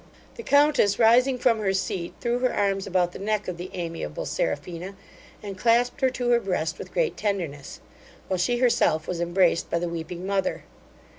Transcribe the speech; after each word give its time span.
The 0.33 0.41
countess 0.41 0.97
rising 0.97 1.37
from 1.37 1.59
her 1.59 1.75
scat 1.75 2.13
threw 2.19 2.39
her 2.39 2.51
arms 2.51 2.87
about 2.87 3.11
the 3.11 3.19
neck 3.19 3.47
of 3.47 3.57
the 3.57 3.69
amiable 3.75 4.25
Seraphina, 4.25 4.95
and 5.43 5.59
clasped 5.59 6.01
her 6.01 6.09
to 6.09 6.29
her 6.31 6.39
breast 6.39 6.79
with 6.79 6.91
great 6.91 7.15
tenderness, 7.15 7.81
while 8.27 8.39
she 8.39 8.57
herself 8.57 9.07
was 9.07 9.21
embraced 9.21 9.69
by 9.69 9.77
the 9.77 9.87
weeping 9.87 10.25
mother. 10.25 10.63